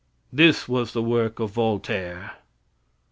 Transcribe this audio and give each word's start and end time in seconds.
This 0.33 0.67
was 0.67 0.93
the 0.93 1.01
work 1.03 1.39
of 1.39 1.51
Voltaire. 1.51 2.31